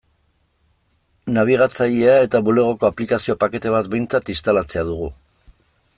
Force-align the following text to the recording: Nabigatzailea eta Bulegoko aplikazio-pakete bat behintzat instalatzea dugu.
Nabigatzailea 1.35 2.15
eta 2.29 2.41
Bulegoko 2.47 2.89
aplikazio-pakete 2.89 3.75
bat 3.77 3.93
behintzat 3.95 4.33
instalatzea 4.37 4.87
dugu. 4.93 5.13